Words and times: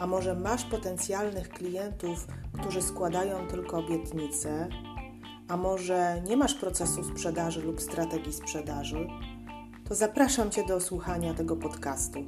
a 0.00 0.06
może 0.06 0.34
masz 0.34 0.64
potencjalnych 0.64 1.48
klientów, 1.48 2.26
którzy 2.60 2.82
składają 2.82 3.46
tylko 3.46 3.78
obietnice, 3.78 4.68
a 5.48 5.56
może 5.56 6.22
nie 6.28 6.36
masz 6.36 6.54
procesu 6.54 7.04
sprzedaży 7.04 7.62
lub 7.62 7.80
strategii 7.80 8.32
sprzedaży, 8.32 9.08
to 9.88 9.94
zapraszam 9.94 10.50
Cię 10.50 10.64
do 10.66 10.80
słuchania 10.80 11.34
tego 11.34 11.56
podcastu. 11.56 12.18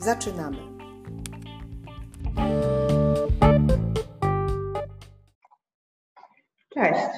Zaczynamy. 0.00 0.58
Cześć. 6.74 7.10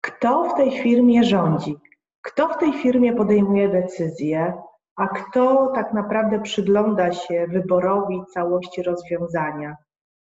Kto 0.00 0.44
w 0.44 0.54
tej 0.56 0.82
firmie 0.82 1.24
rządzi? 1.24 1.76
Kto 2.22 2.48
w 2.48 2.58
tej 2.58 2.72
firmie 2.72 3.12
podejmuje 3.12 3.68
decyzje? 3.68 4.67
A 4.98 5.08
kto 5.08 5.72
tak 5.74 5.92
naprawdę 5.92 6.40
przygląda 6.40 7.12
się 7.12 7.46
wyborowi 7.46 8.22
całości 8.34 8.82
rozwiązania. 8.82 9.76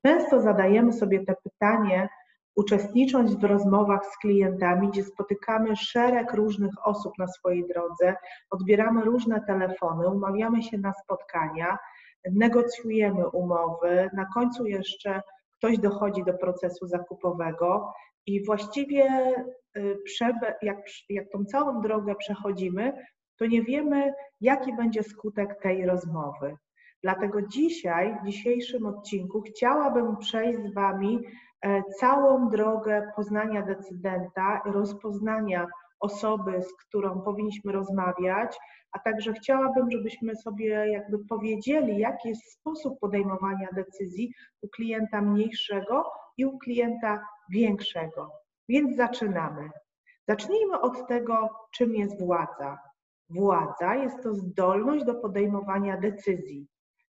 Często 0.06 0.41
zadajemy 0.41 0.92
sobie 0.92 1.25
te 1.25 1.34
pytanie, 1.45 2.09
uczestnicząc 2.56 3.34
w 3.34 3.45
rozmowach 3.45 4.06
z 4.06 4.19
klientami, 4.19 4.89
gdzie 4.89 5.05
spotykamy 5.05 5.77
szereg 5.77 6.33
różnych 6.34 6.87
osób 6.87 7.12
na 7.19 7.27
swojej 7.27 7.69
drodze, 7.69 8.14
odbieramy 8.50 9.05
różne 9.05 9.41
telefony, 9.47 10.09
umawiamy 10.09 10.62
się 10.62 10.78
na 10.78 10.92
spotkania, 10.92 11.78
negocjujemy 12.33 13.28
umowy, 13.28 14.11
na 14.12 14.27
końcu 14.34 14.67
jeszcze 14.67 15.22
ktoś 15.59 15.78
dochodzi 15.78 16.25
do 16.25 16.34
procesu 16.34 16.87
zakupowego 16.87 17.92
i 18.27 18.44
właściwie 18.44 19.06
y, 19.77 19.98
jak, 20.62 20.78
jak 21.09 21.31
tą 21.33 21.44
całą 21.44 21.81
drogę 21.81 22.15
przechodzimy, 22.15 22.92
to 23.38 23.47
nie 23.47 23.62
wiemy, 23.62 24.12
jaki 24.41 24.77
będzie 24.77 25.02
skutek 25.02 25.62
tej 25.62 25.86
rozmowy. 25.86 26.56
Dlatego 27.02 27.42
dzisiaj, 27.42 28.16
w 28.22 28.27
dzisiejszym 28.27 28.86
odcinku, 28.86 29.42
chciałabym 29.42 30.16
przejść 30.16 30.58
z 30.58 30.75
Wami 30.75 31.20
e, 31.62 31.83
całą 32.00 32.50
drogę 32.50 33.12
poznania 33.16 33.62
decydenta, 33.62 34.62
rozpoznania 34.64 35.66
osoby, 36.00 36.62
z 36.62 36.72
którą 36.86 37.20
powinniśmy 37.20 37.72
rozmawiać, 37.72 38.58
a 38.92 38.98
także 38.98 39.33
chciałabym, 39.33 39.91
żebyśmy 39.91 40.36
sobie 40.36 40.92
jakby 40.92 41.25
powiedzieli, 41.25 41.98
jaki 41.98 42.28
jest 42.28 42.53
sposób 42.53 42.98
podejmowania 43.00 43.69
decyzji 43.72 44.34
u 44.62 44.69
klienta 44.69 45.20
mniejszego 45.20 46.10
i 46.36 46.44
u 46.47 46.58
klienta 46.58 47.27
większego. 47.50 48.30
Więc 48.69 48.97
zaczynamy. 48.97 49.70
Zacznijmy 50.28 50.80
od 50.80 51.08
tego, 51.08 51.48
czym 51.72 51.94
jest 51.94 52.20
władza. 52.20 52.78
Władza 53.34 53.94
jest 53.94 54.22
to 54.22 54.34
zdolność 54.34 55.05
do 55.05 55.14
podejmowania 55.14 55.97
decyzji, 55.97 56.66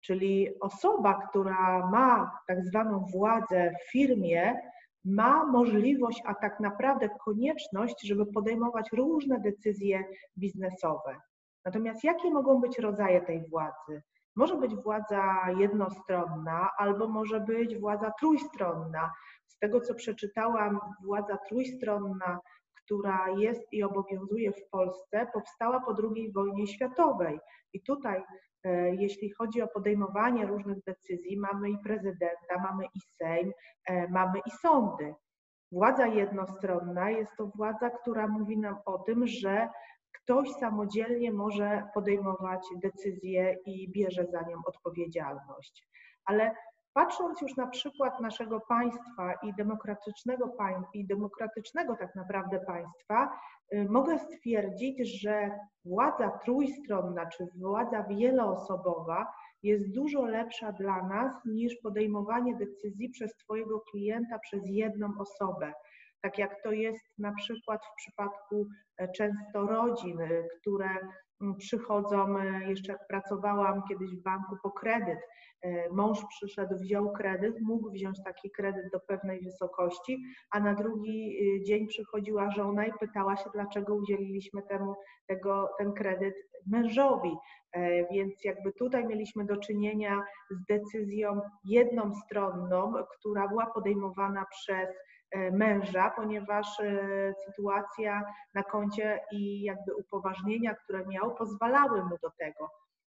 czyli 0.02 0.60
osoba, 0.60 1.28
która 1.30 1.90
ma 1.90 2.40
tak 2.48 2.66
zwaną 2.66 3.06
władzę 3.14 3.72
w 3.82 3.92
firmie, 3.92 4.56
ma 5.06 5.46
możliwość, 5.46 6.22
a 6.26 6.34
tak 6.34 6.60
naprawdę 6.60 7.10
konieczność, 7.26 8.08
żeby 8.08 8.26
podejmować 8.26 8.90
różne 8.94 9.40
decyzje 9.40 10.04
biznesowe. 10.38 11.16
Natomiast 11.66 12.04
jakie 12.04 12.32
mogą 12.32 12.62
być 12.62 12.80
rodzaje 12.80 13.22
tej 13.22 13.50
władzy? 13.50 14.02
Może 14.36 14.58
być 14.58 14.76
władza 14.76 15.24
jednostronna, 15.58 16.70
albo 16.78 17.08
może 17.08 17.40
być 17.40 17.78
władza 17.78 18.12
trójstronna. 18.20 19.12
Z 19.46 19.58
tego, 19.58 19.82
co 19.82 19.96
przeczytałam, 19.96 20.80
władza 21.04 21.38
trójstronna 21.38 22.40
która 22.86 23.30
jest 23.38 23.74
i 23.74 23.84
obowiązuje 23.84 24.52
w 24.52 24.70
Polsce, 24.70 25.28
powstała 25.34 25.80
po 25.80 25.96
II 26.04 26.32
wojnie 26.32 26.68
światowej. 26.68 27.40
I 27.74 27.82
tutaj, 27.82 28.24
e, 28.64 28.96
jeśli 28.96 29.32
chodzi 29.32 29.62
o 29.62 29.68
podejmowanie 29.68 30.46
różnych 30.46 30.84
decyzji, 30.84 31.40
mamy 31.40 31.70
i 31.70 31.78
prezydenta, 31.84 32.58
mamy 32.64 32.86
i 32.86 33.00
Sejm, 33.00 33.52
e, 33.86 34.08
mamy 34.08 34.40
i 34.46 34.52
sądy. 34.52 35.16
Władza 35.72 36.08
jednostronna 36.08 37.10
jest 37.10 37.32
to 37.38 37.48
władza, 37.56 37.90
która 37.90 38.28
mówi 38.28 38.58
nam 38.58 38.76
o 38.86 38.98
tym, 38.98 39.28
że 39.28 39.70
ktoś 40.14 40.52
samodzielnie 40.52 41.32
może 41.32 41.84
podejmować 41.94 42.62
decyzje 42.84 43.58
i 43.66 43.92
bierze 43.92 44.26
za 44.26 44.42
nią 44.42 44.58
odpowiedzialność. 44.66 45.88
Ale 46.26 46.56
Patrząc 46.94 47.42
już 47.42 47.56
na 47.56 47.68
przykład 47.68 48.20
naszego 48.22 48.60
państwa 48.60 49.34
i 49.44 49.54
demokratycznego, 49.54 50.56
i 50.94 51.08
demokratycznego 51.08 51.96
tak 51.96 52.16
naprawdę 52.16 52.60
państwa, 52.60 53.30
y, 53.74 53.86
mogę 53.90 54.20
stwierdzić, 54.20 55.22
że 55.22 55.52
władza 55.86 56.30
trójstronna 56.30 57.26
czy 57.26 57.48
władza 57.56 58.04
wieloosobowa 58.04 59.34
jest 59.64 59.92
dużo 59.92 60.26
lepsza 60.26 60.72
dla 60.72 61.08
nas 61.08 61.46
niż 61.46 61.76
podejmowanie 61.76 62.56
decyzji 62.56 63.10
przez 63.10 63.36
Twojego 63.36 63.82
klienta 63.92 64.40
przez 64.40 64.62
jedną 64.66 65.14
osobę. 65.20 65.74
Tak 66.22 66.38
jak 66.38 66.64
to 66.64 66.72
jest 66.72 67.06
na 67.18 67.34
przykład 67.34 67.82
w 67.86 67.96
przypadku 67.96 68.68
e, 68.98 69.08
często 69.12 69.68
rodzin, 69.68 70.22
y, 70.22 70.48
które 70.60 70.90
przychodzą, 71.58 72.38
e, 72.38 72.70
jeszcze 72.70 72.92
jak 72.92 73.08
pracowałam 73.08 73.82
kiedyś 73.90 74.16
w 74.16 74.24
banku 74.24 74.58
po 74.64 74.72
kredyt, 74.72 75.20
E, 75.64 75.90
mąż 75.90 76.26
przyszedł, 76.30 76.78
wziął 76.78 77.12
kredyt, 77.12 77.62
mógł 77.62 77.92
wziąć 77.92 78.24
taki 78.24 78.52
kredyt 78.52 78.92
do 78.92 79.00
pewnej 79.00 79.42
wysokości, 79.42 80.24
a 80.52 80.60
na 80.60 80.74
drugi 80.74 81.38
y, 81.42 81.64
dzień 81.64 81.88
przychodziła 81.88 82.52
żona 82.52 82.86
i 82.86 82.94
pytała 83.00 83.36
się, 83.36 83.50
dlaczego 83.54 83.96
udzieliliśmy 83.96 84.62
temu 84.62 84.96
tego, 85.28 85.70
ten 85.78 85.94
kredyt 85.94 86.36
mężowi. 86.68 87.36
E, 87.72 88.08
więc 88.08 88.44
jakby 88.44 88.74
tutaj 88.74 89.08
mieliśmy 89.08 89.46
do 89.46 89.58
czynienia 89.58 90.24
z 90.52 90.66
decyzją 90.66 91.42
jednostronną, 91.66 92.94
która 93.20 93.48
była 93.48 93.66
podejmowana 93.66 94.46
przez 94.52 94.90
e, 94.90 94.96
męża, 95.52 96.14
ponieważ 96.16 96.82
sytuacja 97.46 98.24
na 98.54 98.64
koncie 98.64 99.20
i 99.32 99.62
jakby 99.62 99.96
upoważnienia, 99.96 100.76
które 100.76 101.06
miał, 101.06 101.36
pozwalały 101.36 102.04
mu 102.04 102.18
do 102.22 102.32
tego. 102.40 102.70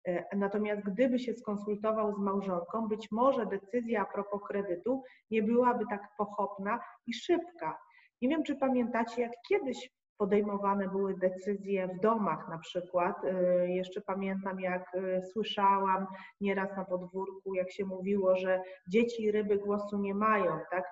E, 0.08 0.36
natomiast 0.36 0.82
gdyby 0.82 1.20
się 1.20 1.34
skonsultował 1.34 2.14
z 2.14 2.20
małżonką, 2.20 2.88
być 2.88 3.12
może 3.12 3.46
decyzja 3.46 4.02
a 4.02 4.14
propos 4.14 4.42
kredytu 4.48 5.04
nie 5.32 5.44
byłaby 5.44 5.86
tak 5.90 6.02
pochopna 6.18 6.80
i 7.08 7.14
szybka. 7.14 7.78
Nie 8.22 8.30
wiem, 8.30 8.44
czy 8.44 8.56
pamiętacie, 8.56 9.22
jak 9.22 9.32
kiedyś 9.50 9.90
podejmowane 10.18 10.88
były 10.88 11.18
decyzje 11.18 11.88
w 11.88 12.00
domach 12.00 12.50
na 12.50 12.58
przykład. 12.58 13.16
E, 13.26 13.68
jeszcze 13.70 14.02
pamiętam, 14.02 14.60
jak 14.60 14.96
e, 14.96 15.22
słyszałam 15.22 16.08
nieraz 16.42 16.78
na 16.78 16.86
podwórku, 16.86 17.54
jak 17.54 17.72
się 17.72 17.86
mówiło, 17.86 18.36
że 18.36 18.62
dzieci 18.88 19.32
ryby 19.32 19.58
głosu 19.58 19.98
nie 20.00 20.16
mają, 20.16 20.60
tak? 20.72 20.84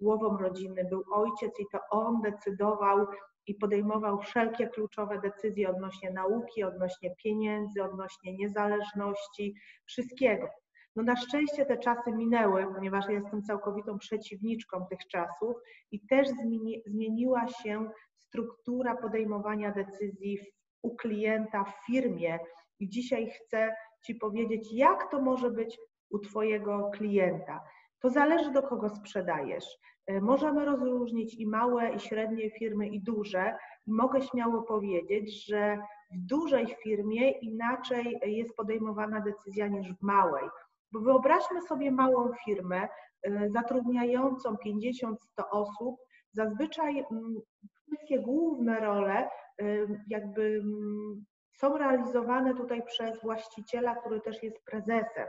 Głową 0.00 0.38
rodziny 0.38 0.84
był 0.90 1.04
ojciec 1.12 1.60
i 1.60 1.64
to 1.72 1.78
on 1.90 2.22
decydował 2.22 3.06
i 3.46 3.54
podejmował 3.54 4.18
wszelkie 4.18 4.68
kluczowe 4.68 5.20
decyzje 5.20 5.70
odnośnie 5.70 6.10
nauki, 6.10 6.64
odnośnie 6.64 7.14
pieniędzy, 7.16 7.82
odnośnie 7.82 8.36
niezależności, 8.36 9.54
wszystkiego. 9.84 10.48
No 10.96 11.02
na 11.02 11.16
szczęście 11.16 11.66
te 11.66 11.78
czasy 11.78 12.12
minęły, 12.12 12.66
ponieważ 12.74 13.06
ja 13.06 13.12
jestem 13.12 13.42
całkowitą 13.42 13.98
przeciwniczką 13.98 14.86
tych 14.86 15.06
czasów 15.10 15.56
i 15.90 16.06
też 16.06 16.28
zmieni, 16.28 16.82
zmieniła 16.86 17.48
się 17.48 17.90
struktura 18.16 18.96
podejmowania 18.96 19.72
decyzji 19.72 20.38
u 20.82 20.96
klienta 20.96 21.64
w 21.64 21.86
firmie. 21.86 22.38
I 22.80 22.88
dzisiaj 22.88 23.30
chcę 23.30 23.74
Ci 24.06 24.14
powiedzieć, 24.14 24.72
jak 24.72 25.10
to 25.10 25.22
może 25.22 25.50
być 25.50 25.78
u 26.10 26.18
Twojego 26.18 26.90
klienta. 26.94 27.60
To 28.00 28.10
zależy, 28.10 28.50
do 28.50 28.62
kogo 28.62 28.88
sprzedajesz. 28.88 29.78
E, 30.06 30.20
możemy 30.20 30.64
rozróżnić 30.64 31.34
i 31.34 31.46
małe, 31.46 31.90
i 31.94 32.00
średnie 32.00 32.50
firmy, 32.50 32.88
i 32.88 33.00
duże. 33.00 33.56
Mogę 33.86 34.22
śmiało 34.22 34.62
powiedzieć, 34.62 35.46
że 35.46 35.78
w 36.12 36.26
dużej 36.26 36.76
firmie 36.82 37.30
inaczej 37.30 38.18
jest 38.26 38.56
podejmowana 38.56 39.20
decyzja 39.20 39.68
niż 39.68 39.92
w 39.92 40.02
małej. 40.02 40.48
Bo 40.92 41.00
wyobraźmy 41.00 41.62
sobie 41.62 41.90
małą 41.90 42.32
firmę 42.44 42.88
e, 43.22 43.50
zatrudniającą 43.50 44.54
50-100 44.66 45.14
osób. 45.50 45.96
Zazwyczaj 46.32 47.04
mm, 47.10 47.40
wszystkie 47.86 48.18
główne 48.18 48.80
role 48.80 49.28
e, 49.60 49.64
jakby 50.08 50.42
mm, 50.42 51.24
są 51.56 51.78
realizowane 51.78 52.54
tutaj 52.54 52.82
przez 52.82 53.22
właściciela, 53.22 53.94
który 53.94 54.20
też 54.20 54.42
jest 54.42 54.64
prezesem. 54.64 55.26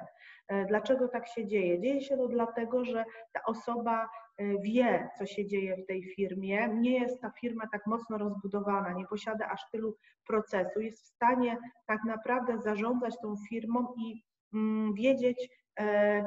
E, 0.48 0.66
dlaczego 0.66 1.08
tak 1.08 1.28
się 1.28 1.46
dzieje? 1.46 1.80
Dzieje 1.80 2.02
się 2.02 2.18
to 2.18 2.28
dlatego, 2.28 2.86
że 2.86 3.06
ta 3.34 3.44
osoba 3.46 4.10
e, 4.38 4.58
wie, 4.62 5.10
co 5.18 5.26
się 5.26 5.46
dzieje 5.46 5.78
w 5.78 5.86
tej 5.86 6.04
firmie. 6.04 6.68
Nie 6.68 7.00
jest 7.00 7.22
ta 7.22 7.32
firma 7.32 7.68
tak 7.72 7.88
mocno 7.88 8.18
rozbudowana, 8.18 8.94
nie 8.94 9.06
posiada 9.06 9.50
aż 9.50 9.70
tylu 9.72 9.98
procesu, 10.28 10.80
jest 10.80 11.04
w 11.04 11.08
stanie 11.08 11.58
tak 11.86 12.04
naprawdę 12.04 12.60
zarządzać 12.60 13.16
tą 13.22 13.36
firmą 13.50 13.94
i 13.98 14.24
mm, 14.54 14.94
wiedzieć, 14.94 15.50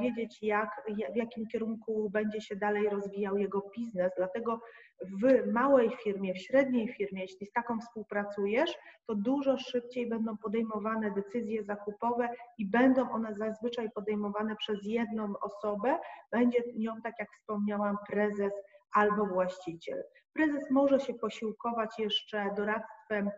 wiedzieć, 0.01 0.43
jak, 0.43 0.83
w 1.13 1.17
jakim 1.17 1.47
kierunku 1.47 2.11
będzie 2.11 2.41
się 2.41 2.57
dalej 2.57 2.89
rozwijał 2.89 3.39
jego 3.39 3.71
biznes. 3.77 4.13
Dlatego 4.17 4.61
w 5.03 5.53
małej 5.53 5.91
firmie, 6.05 6.35
w 6.35 6.39
średniej 6.39 6.89
firmie, 6.89 7.23
jeśli 7.23 7.47
z 7.47 7.53
taką 7.53 7.81
współpracujesz, 7.81 8.79
to 9.07 9.15
dużo 9.15 9.59
szybciej 9.59 10.09
będą 10.09 10.37
podejmowane 10.37 11.11
decyzje 11.11 11.65
zakupowe 11.65 12.29
i 12.59 12.67
będą 12.67 13.11
one 13.11 13.35
zazwyczaj 13.35 13.91
podejmowane 13.91 14.57
przez 14.57 14.79
jedną 14.85 15.33
osobę. 15.39 15.99
Będzie 16.33 16.59
nią, 16.77 16.93
tak 17.03 17.15
jak 17.19 17.29
wspomniałam, 17.33 17.97
prezes 18.09 18.53
albo 18.93 19.27
właściciel. 19.27 20.05
Prezes 20.33 20.71
może 20.71 21.01
się 21.01 21.15
posiłkować 21.15 21.99
jeszcze 21.99 22.51
doradztwem 22.57 22.91
E, 23.11 23.31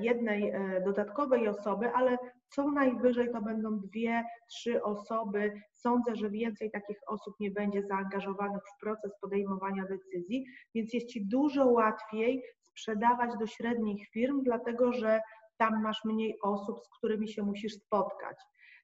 jednej 0.00 0.50
e, 0.50 0.82
dodatkowej 0.84 1.48
osoby, 1.48 1.92
ale 1.94 2.18
co 2.48 2.70
najwyżej 2.70 3.32
to 3.32 3.42
będą 3.42 3.78
dwie, 3.78 4.24
trzy 4.50 4.82
osoby. 4.82 5.52
Sądzę, 5.72 6.16
że 6.16 6.30
więcej 6.30 6.70
takich 6.70 6.98
osób 7.06 7.34
nie 7.40 7.50
będzie 7.50 7.82
zaangażowanych 7.82 8.62
w 8.62 8.80
proces 8.80 9.12
podejmowania 9.20 9.84
decyzji, 9.84 10.44
więc 10.74 10.94
jest 10.94 11.06
Ci 11.06 11.26
dużo 11.26 11.66
łatwiej 11.66 12.42
sprzedawać 12.62 13.30
do 13.40 13.46
średnich 13.46 14.08
firm, 14.08 14.42
dlatego 14.42 14.92
że 14.92 15.20
tam 15.56 15.82
masz 15.82 16.04
mniej 16.04 16.38
osób, 16.42 16.80
z 16.80 16.88
którymi 16.98 17.28
się 17.28 17.42
musisz 17.42 17.74
spotkać. 17.74 18.36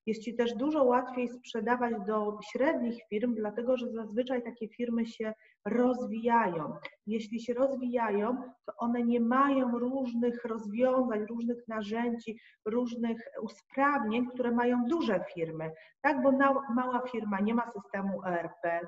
Jest 0.07 0.23
Ci 0.23 0.37
też 0.37 0.55
dużo 0.55 0.85
łatwiej 0.85 1.29
sprzedawać 1.29 1.95
do 2.07 2.39
średnich 2.53 3.03
firm, 3.09 3.35
dlatego 3.35 3.77
że 3.77 3.91
zazwyczaj 3.91 4.43
takie 4.43 4.69
firmy 4.69 5.07
się 5.07 5.33
rozwijają. 5.65 6.77
Jeśli 7.07 7.41
się 7.41 7.55
rozwijają, 7.55 8.43
to 8.67 8.73
one 8.77 9.03
nie 9.03 9.21
mają 9.21 9.79
różnych 9.79 10.45
rozwiązań, 10.45 11.27
różnych 11.27 11.69
narzędzi, 11.69 12.39
różnych 12.65 13.19
usprawnień, 13.43 14.27
które 14.27 14.51
mają 14.51 14.85
duże 14.89 15.25
firmy. 15.35 15.71
Tak, 16.01 16.23
bo 16.23 16.33
mała 16.75 17.03
firma 17.13 17.41
nie 17.41 17.55
ma 17.55 17.73
systemu 17.73 18.25
ERP, 18.27 18.81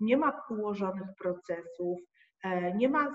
nie 0.00 0.16
ma 0.16 0.42
ułożonych 0.50 1.08
procesów, 1.18 1.98
nie 2.74 2.88
ma 2.88 3.14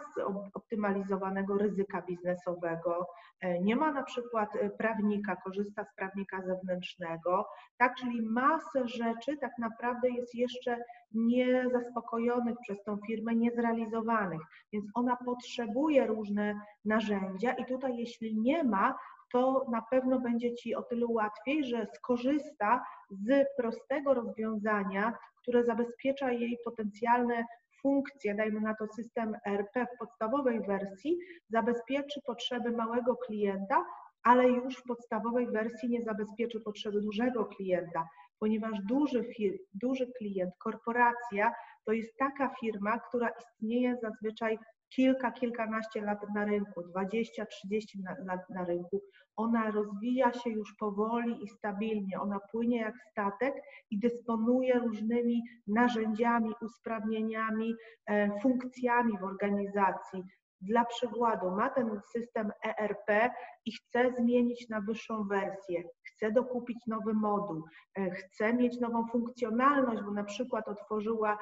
optymalizowanego 0.53 1.57
ryzyka 1.57 2.01
biznesowego, 2.01 3.07
e, 3.41 3.59
nie 3.59 3.75
ma 3.75 3.91
na 3.91 4.03
przykład 4.03 4.55
e, 4.55 4.69
prawnika, 4.69 5.35
korzysta 5.35 5.85
z 5.85 5.95
prawnika 5.95 6.41
zewnętrznego, 6.41 7.47
tak, 7.77 7.95
czyli 7.95 8.21
masę 8.21 8.87
rzeczy 8.87 9.37
tak 9.37 9.57
naprawdę 9.57 10.09
jest 10.09 10.35
jeszcze 10.35 10.83
niezaspokojonych 11.11 12.55
przez 12.61 12.83
tą 12.83 12.97
firmę, 13.07 13.35
niezrealizowanych, 13.35 14.41
więc 14.73 14.85
ona 14.93 15.15
potrzebuje 15.15 16.07
różne 16.07 16.61
narzędzia 16.85 17.53
i 17.53 17.65
tutaj 17.65 17.97
jeśli 17.97 18.39
nie 18.39 18.63
ma, 18.63 18.97
to 19.31 19.65
na 19.71 19.81
pewno 19.81 20.19
będzie 20.19 20.55
Ci 20.55 20.75
o 20.75 20.83
tyle 20.83 21.05
łatwiej, 21.09 21.65
że 21.65 21.87
skorzysta 21.93 22.85
z 23.09 23.45
prostego 23.57 24.13
rozwiązania, 24.13 25.13
które 25.41 25.63
zabezpiecza 25.63 26.31
jej 26.31 26.57
potencjalne 26.65 27.45
funkcję, 27.81 28.35
dajmy 28.35 28.61
na 28.61 28.75
to 28.75 28.87
system 28.87 29.35
RP 29.45 29.85
w 29.85 29.97
podstawowej 29.99 30.61
wersji, 30.61 31.17
zabezpieczy 31.49 32.21
potrzeby 32.25 32.71
małego 32.71 33.15
klienta, 33.15 33.85
ale 34.23 34.49
już 34.49 34.77
w 34.77 34.83
podstawowej 34.83 35.47
wersji 35.47 35.89
nie 35.89 36.03
zabezpieczy 36.03 36.59
potrzeby 36.59 37.01
dużego 37.01 37.45
klienta, 37.45 38.07
ponieważ 38.39 38.79
duży, 38.89 39.21
fir- 39.21 39.57
duży 39.73 40.11
klient, 40.17 40.53
korporacja 40.59 41.53
to 41.85 41.91
jest 41.91 42.17
taka 42.17 42.49
firma, 42.59 42.99
która 42.99 43.29
istnieje 43.29 43.97
zazwyczaj 44.01 44.57
kilka, 44.89 45.31
kilkanaście 45.31 46.01
lat 46.01 46.19
na 46.35 46.45
rynku, 46.45 46.83
20, 46.83 47.45
30 47.45 47.99
lat 48.25 48.49
na 48.49 48.65
rynku. 48.65 49.01
Ona 49.35 49.71
rozwija 49.71 50.33
się 50.33 50.49
już 50.49 50.75
powoli 50.79 51.43
i 51.43 51.47
stabilnie, 51.47 52.21
ona 52.21 52.39
płynie 52.51 52.77
jak 52.77 52.95
statek 53.11 53.53
i 53.89 53.99
dysponuje 53.99 54.79
różnymi 54.79 55.43
narzędziami, 55.67 56.53
usprawnieniami, 56.61 57.75
e, 58.09 58.39
funkcjami 58.41 59.17
w 59.17 59.23
organizacji. 59.23 60.23
Dla 60.61 60.85
przykładu, 60.85 61.51
ma 61.51 61.69
ten 61.69 62.01
system 62.11 62.51
ERP 62.65 63.29
i 63.65 63.71
chce 63.71 64.13
zmienić 64.19 64.69
na 64.69 64.81
wyższą 64.81 65.27
wersję, 65.27 65.83
chce 66.03 66.31
dokupić 66.31 66.77
nowy 66.87 67.13
moduł, 67.13 67.63
e, 67.97 68.11
chce 68.11 68.53
mieć 68.53 68.79
nową 68.79 69.07
funkcjonalność, 69.07 70.03
bo 70.03 70.11
na 70.11 70.23
przykład 70.23 70.67
otworzyła 70.67 71.37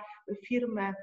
firmę 0.48 0.94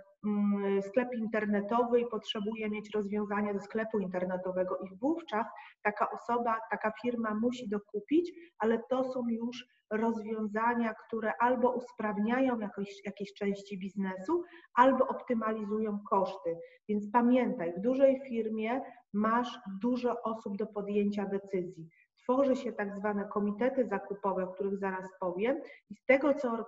sklep 0.88 1.08
internetowy 1.14 2.00
i 2.00 2.06
potrzebuje 2.06 2.70
mieć 2.70 2.90
rozwiązanie 2.94 3.54
do 3.54 3.60
sklepu 3.60 3.98
internetowego 3.98 4.76
i 4.76 4.96
wówczas 4.96 5.46
taka 5.82 6.10
osoba, 6.10 6.56
taka 6.70 6.92
firma 7.02 7.34
musi 7.34 7.68
dokupić, 7.68 8.32
ale 8.58 8.82
to 8.90 9.04
są 9.04 9.28
już 9.28 9.66
rozwiązania, 9.90 10.94
które 10.94 11.32
albo 11.40 11.70
usprawniają 11.70 12.58
jakieś, 12.58 13.04
jakieś 13.04 13.32
części 13.34 13.78
biznesu, 13.78 14.42
albo 14.74 15.08
optymalizują 15.08 15.98
koszty. 16.10 16.56
Więc 16.88 17.10
pamiętaj, 17.12 17.72
w 17.78 17.80
dużej 17.80 18.20
firmie 18.28 18.80
masz 19.12 19.58
dużo 19.82 20.22
osób 20.22 20.56
do 20.56 20.66
podjęcia 20.66 21.26
decyzji 21.26 21.88
tworzy 22.22 22.56
się 22.56 22.72
tak 22.72 22.96
zwane 22.96 23.24
komitety 23.24 23.88
zakupowe, 23.88 24.44
o 24.44 24.52
których 24.52 24.78
zaraz 24.78 25.10
powiem, 25.20 25.60
i 25.90 25.94
z 25.94 26.04
tego, 26.04 26.34
co, 26.34 26.66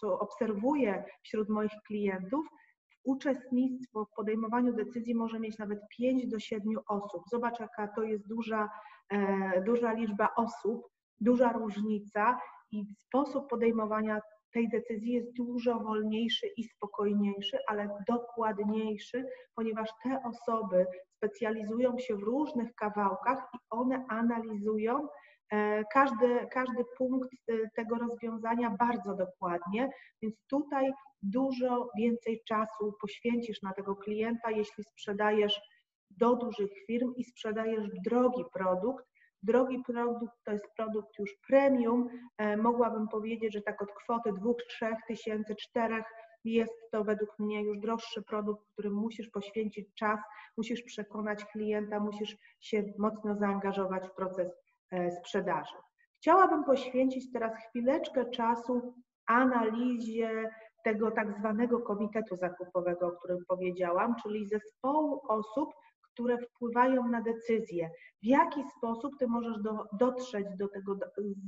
co 0.00 0.18
obserwuję 0.18 1.04
wśród 1.22 1.48
moich 1.48 1.72
klientów, 1.86 2.46
uczestnictwo 3.04 4.04
w 4.04 4.14
podejmowaniu 4.16 4.72
decyzji 4.72 5.14
może 5.14 5.40
mieć 5.40 5.58
nawet 5.58 5.80
5 5.88 6.26
do 6.26 6.38
7 6.38 6.74
osób. 6.88 7.22
Zobacz, 7.30 7.60
jaka 7.60 7.88
to 7.88 8.02
jest 8.02 8.28
duża, 8.28 8.70
e, 9.10 9.62
duża 9.62 9.92
liczba 9.92 10.28
osób, 10.36 10.88
duża 11.20 11.52
różnica 11.52 12.38
i 12.70 12.86
sposób 12.98 13.48
podejmowania 13.48 14.20
tej 14.54 14.68
decyzji 14.68 15.12
jest 15.12 15.32
dużo 15.32 15.80
wolniejszy 15.80 16.46
i 16.56 16.64
spokojniejszy, 16.64 17.58
ale 17.66 17.88
dokładniejszy, 18.08 19.26
ponieważ 19.54 19.90
te 20.02 20.22
osoby 20.24 20.86
specjalizują 21.16 21.98
się 21.98 22.16
w 22.16 22.22
różnych 22.22 22.74
kawałkach 22.74 23.48
i 23.54 23.58
one 23.70 24.04
analizują 24.08 25.08
e, 25.52 25.84
każdy, 25.92 26.46
każdy 26.52 26.84
punkt 26.98 27.28
e, 27.32 27.52
tego 27.76 27.96
rozwiązania 27.96 28.70
bardzo 28.78 29.14
dokładnie, 29.14 29.90
więc 30.22 30.34
tutaj 30.46 30.92
dużo 31.22 31.88
więcej 31.98 32.42
czasu 32.48 32.94
poświęcisz 33.00 33.62
na 33.62 33.72
tego 33.72 33.96
klienta, 33.96 34.50
jeśli 34.50 34.84
sprzedajesz 34.84 35.60
do 36.10 36.36
dużych 36.36 36.70
firm 36.86 37.12
i 37.16 37.24
sprzedajesz 37.24 37.88
drogi 38.04 38.44
produkt, 38.52 39.04
Drogi 39.44 39.82
produkt 39.86 40.34
to 40.44 40.52
jest 40.52 40.68
produkt 40.76 41.18
już 41.18 41.36
premium. 41.48 42.08
E, 42.38 42.56
mogłabym 42.56 43.08
powiedzieć, 43.08 43.52
że 43.52 43.62
tak 43.62 43.82
od 43.82 43.92
kwoty 43.92 44.32
2-3 44.32 44.96
tysięcy, 45.08 45.54
4 45.54 46.02
jest 46.44 46.90
to 46.90 47.04
według 47.04 47.38
mnie 47.38 47.62
już 47.62 47.78
droższy 47.78 48.22
produkt, 48.22 48.64
w 48.64 48.72
którym 48.72 48.94
musisz 48.94 49.28
poświęcić 49.28 49.94
czas, 49.94 50.20
musisz 50.56 50.82
przekonać 50.82 51.44
klienta, 51.44 52.00
musisz 52.00 52.36
się 52.60 52.84
mocno 52.98 53.34
zaangażować 53.34 54.08
w 54.08 54.14
proces 54.14 54.48
e, 54.90 55.10
sprzedaży. 55.10 55.74
Chciałabym 56.16 56.64
poświęcić 56.64 57.32
teraz 57.32 57.52
chwileczkę 57.68 58.30
czasu 58.30 58.94
analizie 59.26 60.50
tego 60.84 61.10
tak 61.10 61.38
zwanego 61.38 61.80
komitetu 61.80 62.36
zakupowego, 62.36 63.06
o 63.06 63.12
którym 63.12 63.38
powiedziałam, 63.48 64.14
czyli 64.22 64.48
zespołu 64.48 65.20
osób, 65.28 65.68
które 66.14 66.38
wpływają 66.38 67.08
na 67.08 67.22
decyzje. 67.22 67.90
W 68.22 68.26
jaki 68.26 68.60
sposób 68.78 69.12
ty 69.18 69.26
możesz 69.26 69.62
do, 69.62 69.84
dotrzeć 69.92 70.46
do 70.58 70.68
tego 70.68 70.98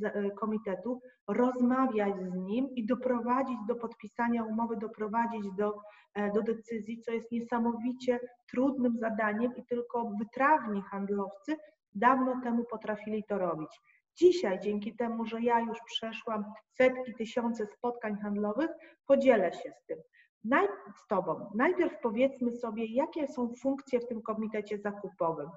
e, 0.05 0.31
komitetu, 0.31 1.01
rozmawiać 1.29 2.15
z 2.21 2.35
nim 2.35 2.69
i 2.75 2.87
doprowadzić 2.87 3.57
do 3.69 3.75
podpisania 3.75 4.45
umowy, 4.45 4.77
doprowadzić 4.77 5.53
do, 5.59 5.79
e, 6.15 6.33
do 6.33 6.43
decyzji, 6.43 7.01
co 7.01 7.13
jest 7.13 7.33
niesamowicie 7.33 8.21
trudnym 8.51 8.99
zadaniem 8.99 9.57
i 9.57 9.67
tylko 9.67 10.11
wytrawni 10.19 10.83
handlowcy 10.83 11.57
dawno 11.95 12.41
temu 12.43 12.65
potrafili 12.65 13.25
to 13.25 13.39
robić. 13.39 13.81
Dzisiaj, 14.17 14.61
dzięki 14.61 14.97
temu, 14.97 15.25
że 15.25 15.41
ja 15.41 15.61
już 15.61 15.79
przeszłam 15.87 16.45
setki, 16.73 17.15
tysiące 17.15 17.67
spotkań 17.67 18.17
handlowych, 18.17 18.71
podzielę 19.07 19.53
się 19.53 19.73
z 19.73 19.87
tym 19.87 19.99
naj, 20.49 20.69
z 21.05 21.07
Tobą. 21.07 21.51
Najpierw 21.55 22.01
powiedzmy 22.03 22.53
sobie, 22.53 22.85
jakie 22.87 23.29
są 23.29 23.53
funkcje 23.63 24.01
w 24.01 24.07
tym 24.07 24.23
komitecie 24.23 24.79
zakupowym. 24.79 25.49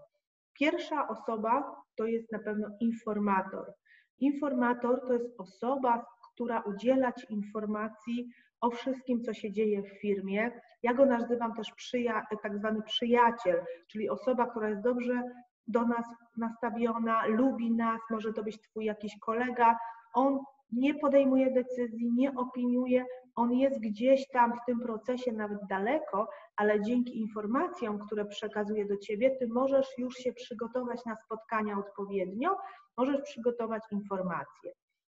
Pierwsza 0.53 1.08
osoba 1.08 1.75
to 1.96 2.05
jest 2.05 2.31
na 2.31 2.39
pewno 2.39 2.67
informator. 2.79 3.74
Informator 4.19 5.01
to 5.08 5.13
jest 5.13 5.39
osoba, 5.39 6.05
która 6.34 6.62
udziela 6.62 7.13
Ci 7.13 7.34
informacji 7.34 8.29
o 8.62 8.69
wszystkim, 8.69 9.22
co 9.22 9.34
się 9.34 9.51
dzieje 9.51 9.84
w 9.84 10.01
firmie. 10.01 10.51
Ja 10.84 10.93
go 10.93 11.05
nazywam 11.05 11.53
też 11.53 11.72
przyja 11.74 12.25
tak 12.43 12.58
zwany 12.58 12.81
przyjaciel, 12.81 13.63
czyli 13.88 14.10
osoba, 14.10 14.48
która 14.48 14.69
jest 14.69 14.81
dobrze 14.81 15.24
do 15.67 15.86
nas 15.86 16.05
nastawiona, 16.38 17.25
lubi 17.25 17.72
nas, 17.72 18.01
może 18.10 18.34
to 18.34 18.43
być 18.43 18.62
Twój 18.62 18.86
jakiś 18.86 19.19
kolega. 19.19 19.77
On 20.13 20.39
nie 20.71 20.93
podejmuje 20.95 21.51
decyzji, 21.51 22.11
nie 22.13 22.35
opiniuje, 22.35 23.05
on 23.35 23.53
jest 23.53 23.79
gdzieś 23.79 24.27
tam 24.27 24.53
w 24.53 24.65
tym 24.65 24.79
procesie 24.79 25.31
nawet 25.31 25.59
daleko, 25.69 26.29
ale 26.55 26.81
dzięki 26.81 27.19
informacjom, 27.19 27.99
które 27.99 28.25
przekazuje 28.25 28.85
do 28.85 28.97
ciebie, 28.97 29.38
ty 29.39 29.47
możesz 29.47 29.88
już 29.97 30.15
się 30.15 30.33
przygotować 30.33 31.05
na 31.05 31.15
spotkania 31.15 31.77
odpowiednio, 31.77 32.57
możesz 32.97 33.21
przygotować 33.21 33.83
informacje. 33.91 34.71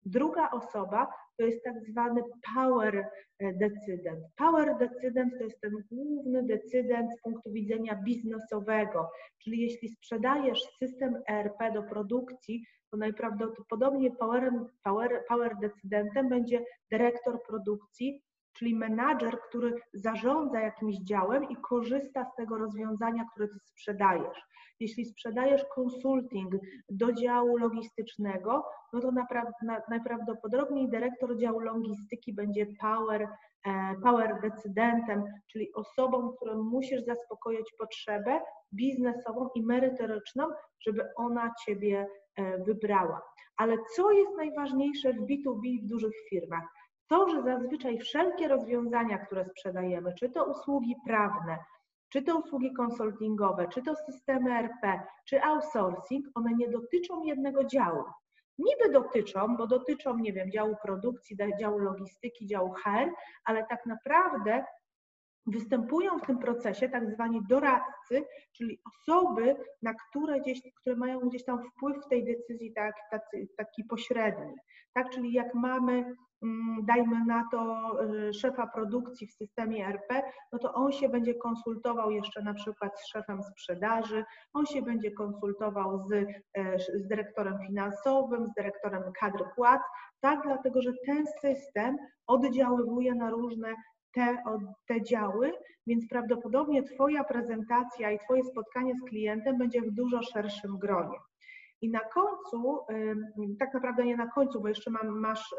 Druga 0.06 0.52
osoba 0.52 1.08
to 1.38 1.46
jest 1.46 1.64
tak 1.64 1.82
zwany 1.82 2.24
power 2.56 3.10
e, 3.40 3.54
decydent. 3.54 4.20
Power 4.36 4.78
decydent 4.78 5.34
to 5.38 5.44
jest 5.44 5.62
ten 5.62 5.72
główny 5.92 6.44
decydent 6.44 7.12
z 7.14 7.22
punktu 7.22 7.52
widzenia 7.52 7.96
biznesowego, 7.96 9.10
czyli 9.44 9.62
jeśli 9.62 9.90
sprzedajesz 9.90 10.60
system 10.80 11.16
ERP 11.30 11.74
do 11.74 11.84
produkcji, 11.84 12.66
to 12.94 12.98
najprawdopodobniej 12.98 14.12
power, 14.20 14.52
power, 14.84 15.26
power 15.28 15.56
decydentem 15.62 16.30
będzie 16.30 16.66
dyrektor 16.92 17.44
produkcji, 17.48 18.24
czyli 18.54 18.76
menadżer, 18.76 19.40
który 19.50 19.76
zarządza 19.94 20.60
jakimś 20.60 20.96
działem 20.96 21.50
i 21.50 21.56
korzysta 21.56 22.26
z 22.26 22.36
tego 22.36 22.58
rozwiązania, 22.58 23.26
które 23.32 23.48
ty 23.48 23.60
sprzedajesz. 23.60 24.42
Jeśli 24.80 25.06
sprzedajesz 25.06 25.66
konsulting 25.76 26.54
do 26.90 27.14
działu 27.14 27.58
logistycznego, 27.58 28.66
no 28.94 29.02
to 29.02 29.12
najprawdopodobniej 29.90 30.90
dyrektor 30.90 31.38
działu 31.38 31.60
logistyki 31.60 32.34
będzie 32.34 32.68
power, 32.82 33.28
e, 33.66 33.96
power 34.04 34.42
decydentem, 34.42 35.24
czyli 35.52 35.74
osobą, 35.74 36.34
którą 36.36 36.64
musisz 36.64 37.06
zaspokoić 37.06 37.74
potrzebę 37.80 38.40
biznesową 38.74 39.50
i 39.56 39.66
merytoryczną, 39.66 40.48
żeby 40.88 41.04
ona 41.16 41.52
ciebie 41.66 42.08
wybrała. 42.66 43.22
Ale 43.58 43.78
co 43.96 44.12
jest 44.12 44.32
najważniejsze 44.38 45.14
w 45.14 45.22
B2B 45.22 45.84
w 45.84 45.88
dużych 45.88 46.14
firmach? 46.30 46.64
To, 47.08 47.30
że 47.30 47.44
zazwyczaj 47.44 48.00
wszelkie 48.00 48.48
rozwiązania, 48.48 49.18
które 49.18 49.46
sprzedajemy, 49.46 50.14
czy 50.20 50.30
to 50.30 50.46
usługi 50.46 50.96
prawne, 51.06 51.58
czy 52.10 52.22
to 52.22 52.40
usługi 52.40 52.74
konsultingowe, 52.74 53.68
czy 53.68 53.82
to 53.82 53.96
systemy 53.96 54.54
RP, 54.54 55.00
czy 55.26 55.42
outsourcing, 55.42 56.26
one 56.36 56.54
nie 56.54 56.70
dotyczą 56.70 57.24
jednego 57.24 57.64
działu. 57.64 58.04
Niby 58.58 58.94
dotyczą, 58.94 59.58
bo 59.58 59.68
dotyczą, 59.68 60.18
nie 60.18 60.34
wiem, 60.34 60.52
działu 60.52 60.76
produkcji, 60.84 61.38
działu 61.60 61.80
logistyki, 61.80 62.48
działu 62.48 62.74
HR, 62.74 63.10
ale 63.46 63.66
tak 63.70 63.86
naprawdę 63.86 64.66
występują 65.46 66.20
w 66.20 66.26
tym 66.26 66.40
procesie 66.40 66.90
tak 66.90 67.12
zwani 67.12 67.42
doradcy, 67.50 68.26
czyli 68.58 68.80
osoby, 68.86 69.56
na 69.82 69.94
które, 69.94 70.42
gdzieś, 70.42 70.62
które 70.82 70.96
mają 70.96 71.20
gdzieś 71.20 71.46
tam 71.46 71.60
wpływ 71.64 72.06
w 72.06 72.10
tej 72.10 72.26
decyzji 72.26 72.74
tak, 72.74 72.96
tacy, 73.12 73.48
taki 73.58 73.84
pośredni. 73.84 74.54
Tak, 74.94 75.10
czyli 75.10 75.34
jak 75.34 75.54
mamy 75.54 76.16
Mm, 76.44 76.86
dajmy 76.86 77.26
na 77.26 77.44
to 77.52 77.92
y, 78.04 78.34
szefa 78.34 78.68
produkcji 78.68 79.28
w 79.28 79.34
systemie 79.34 79.88
RP, 79.88 80.24
no 80.52 80.60
to 80.60 80.74
on 80.74 80.92
się 80.92 81.10
będzie 81.10 81.34
konsultował 81.36 82.12
jeszcze 82.12 82.42
na 82.42 82.54
przykład 82.54 83.00
z 83.00 83.08
szefem 83.08 83.44
sprzedaży, 83.44 84.24
on 84.54 84.66
się 84.66 84.82
będzie 84.82 85.12
konsultował 85.12 86.08
z, 86.08 86.12
e, 86.54 86.80
z 86.80 87.08
dyrektorem 87.08 87.60
finansowym, 87.68 88.48
z 88.48 88.54
dyrektorem 88.54 89.04
kadr 89.20 89.44
płac, 89.56 89.82
tak, 90.22 90.40
dlatego 90.44 90.82
że 90.82 90.92
ten 91.06 91.26
system 91.42 91.98
oddziaływuje 92.28 93.16
na 93.16 93.30
różne 93.30 93.74
te, 94.14 94.38
te 94.88 95.02
działy, 95.02 95.52
więc 95.88 96.08
prawdopodobnie 96.08 96.84
Twoja 96.84 97.24
prezentacja 97.24 98.12
i 98.12 98.20
Twoje 98.20 98.44
spotkanie 98.44 98.96
z 98.96 99.10
klientem 99.10 99.58
będzie 99.58 99.82
w 99.82 99.92
dużo 99.92 100.22
szerszym 100.22 100.78
gronie. 100.78 101.18
I 101.82 101.90
na 101.90 102.00
końcu, 102.00 102.86
tak 103.60 103.74
naprawdę 103.74 104.06
nie 104.06 104.18
na 104.18 104.28
końcu, 104.28 104.62
bo 104.62 104.68
jeszcze 104.68 104.92
mam, 104.92 105.20
masz, 105.20 105.56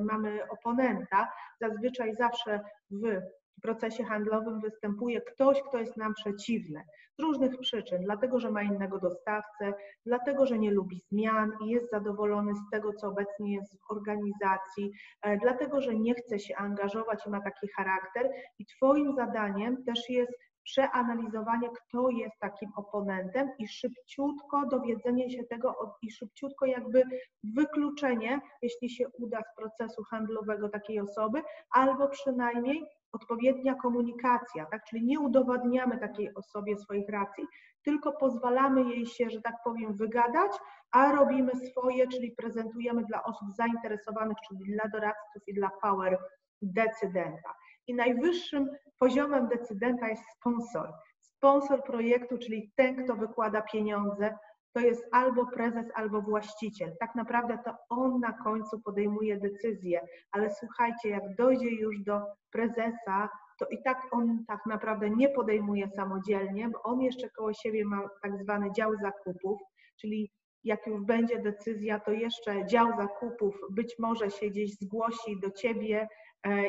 mamy 0.00 0.40
oponenta, 0.50 1.28
zazwyczaj 1.60 2.14
zawsze 2.14 2.60
w 2.90 3.20
procesie 3.60 4.04
handlowym 4.04 4.60
występuje 4.60 5.20
ktoś, 5.20 5.62
kto 5.62 5.78
jest 5.78 5.96
nam 5.96 6.14
przeciwny 6.14 6.84
z 7.18 7.22
różnych 7.22 7.58
przyczyn, 7.58 8.04
dlatego 8.04 8.40
że 8.40 8.50
ma 8.50 8.62
innego 8.62 8.98
dostawcę, 8.98 9.72
dlatego 10.06 10.46
że 10.46 10.58
nie 10.58 10.70
lubi 10.70 11.02
zmian 11.12 11.52
i 11.64 11.68
jest 11.68 11.90
zadowolony 11.90 12.54
z 12.54 12.70
tego, 12.72 12.92
co 12.92 13.08
obecnie 13.08 13.54
jest 13.54 13.80
w 13.80 13.90
organizacji, 13.90 14.92
e, 15.22 15.36
dlatego 15.36 15.80
że 15.80 15.94
nie 15.94 16.14
chce 16.14 16.38
się 16.38 16.56
angażować 16.56 17.26
i 17.26 17.30
ma 17.30 17.40
taki 17.40 17.68
charakter. 17.76 18.30
I 18.58 18.66
Twoim 18.66 19.14
zadaniem 19.14 19.84
też 19.84 20.10
jest 20.10 20.32
przeanalizowanie, 20.64 21.68
kto 21.70 22.10
jest 22.10 22.38
takim 22.40 22.70
oponentem 22.76 23.50
i 23.58 23.68
szybciutko 23.68 24.66
dowiedzenie 24.66 25.30
się 25.30 25.44
tego 25.44 25.96
i 26.02 26.10
szybciutko 26.10 26.66
jakby 26.66 27.02
wykluczenie, 27.44 28.40
jeśli 28.62 28.90
się 28.90 29.08
uda 29.18 29.40
z 29.42 29.56
procesu 29.56 30.02
handlowego 30.04 30.68
takiej 30.68 31.00
osoby, 31.00 31.42
albo 31.70 32.08
przynajmniej 32.08 32.84
odpowiednia 33.14 33.74
komunikacja, 33.74 34.66
tak? 34.66 34.84
Czyli 34.84 35.04
nie 35.04 35.20
udowadniamy 35.20 35.98
takiej 35.98 36.34
osobie 36.34 36.76
swoich 36.76 37.08
racji, 37.08 37.44
tylko 37.82 38.12
pozwalamy 38.12 38.82
jej 38.82 39.06
się, 39.06 39.30
że 39.30 39.40
tak 39.40 39.54
powiem, 39.64 39.96
wygadać, 39.96 40.52
a 40.90 41.12
robimy 41.12 41.52
swoje, 41.56 42.08
czyli 42.08 42.32
prezentujemy 42.32 43.04
dla 43.04 43.22
osób 43.22 43.48
zainteresowanych, 43.52 44.36
czyli 44.48 44.72
dla 44.72 44.88
doradców 44.88 45.42
i 45.46 45.54
dla 45.54 45.70
power 45.82 46.18
decydenta. 46.62 47.54
I 47.86 47.94
najwyższym 47.94 48.70
poziomem 48.98 49.48
decydenta 49.48 50.08
jest 50.08 50.22
sponsor. 50.36 50.92
Sponsor 51.20 51.84
projektu, 51.84 52.38
czyli 52.38 52.72
ten, 52.76 53.04
kto 53.04 53.14
wykłada 53.14 53.62
pieniądze, 53.62 54.38
to 54.74 54.80
jest 54.80 55.04
albo 55.12 55.46
prezes, 55.46 55.86
albo 55.94 56.22
właściciel. 56.22 56.96
Tak 57.00 57.14
naprawdę 57.14 57.58
to 57.64 57.74
on 57.88 58.20
na 58.20 58.32
końcu 58.32 58.80
podejmuje 58.80 59.40
decyzję, 59.40 60.06
ale 60.30 60.50
słuchajcie, 60.50 61.08
jak 61.08 61.34
dojdzie 61.34 61.70
już 61.70 62.02
do 62.02 62.20
prezesa, 62.50 63.28
to 63.58 63.66
i 63.66 63.82
tak 63.82 64.02
on 64.10 64.44
tak 64.48 64.66
naprawdę 64.66 65.10
nie 65.10 65.28
podejmuje 65.28 65.88
samodzielnie, 65.88 66.68
bo 66.68 66.82
on 66.82 67.00
jeszcze 67.00 67.30
koło 67.30 67.52
siebie 67.52 67.84
ma 67.84 68.08
tak 68.22 68.42
zwany 68.42 68.72
dział 68.72 68.96
zakupów, 69.02 69.60
czyli 70.00 70.30
jak 70.64 70.86
już 70.86 71.00
będzie 71.00 71.38
decyzja, 71.38 72.00
to 72.00 72.12
jeszcze 72.12 72.66
dział 72.66 72.88
zakupów 72.96 73.54
być 73.70 73.94
może 73.98 74.30
się 74.30 74.46
gdzieś 74.46 74.78
zgłosi 74.78 75.40
do 75.42 75.50
ciebie 75.50 76.08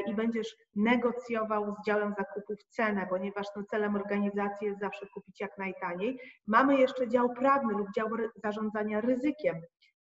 i 0.07 0.13
będziesz 0.13 0.55
negocjował 0.75 1.71
z 1.71 1.85
działem 1.85 2.13
zakupów 2.17 2.63
cenę, 2.69 3.07
ponieważ 3.09 3.47
no, 3.55 3.63
celem 3.63 3.95
organizacji 3.95 4.67
jest 4.67 4.79
zawsze 4.79 5.07
kupić 5.07 5.41
jak 5.41 5.57
najtaniej. 5.57 6.19
Mamy 6.47 6.77
jeszcze 6.77 7.07
dział 7.07 7.29
prawny 7.33 7.73
lub 7.73 7.87
dział 7.95 8.09
zarządzania 8.43 9.01
ryzykiem, 9.01 9.55